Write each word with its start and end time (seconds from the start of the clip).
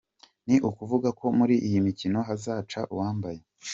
Ni 0.47 0.55
ukuvuga 0.69 1.09
ko 1.19 1.25
muri 1.37 1.55
iyi 1.67 1.79
mikino 1.87 2.19
hazaca 2.27 2.79
uwambaye. 2.93 3.41